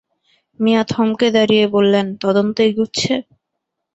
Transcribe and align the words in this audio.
মিয়া 0.59 0.83
থমকে 0.85 1.27
দাঁড়িয়ে 1.35 1.65
বললেন, 1.75 2.05
তদন্ত 2.23 2.55
এগুচ্ছে? 2.67 3.13